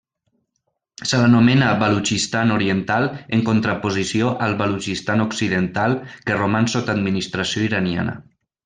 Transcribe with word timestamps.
Se 1.09 1.19
l'anomena 1.23 1.67
Balutxistan 1.83 2.55
Oriental 2.55 3.07
en 3.39 3.45
contraposició 3.51 4.33
al 4.47 4.59
Balutxistan 4.63 5.25
Occidental 5.29 5.99
que 6.11 6.41
roman 6.43 6.75
sota 6.77 6.99
administració 7.01 7.71
iraniana. 7.73 8.23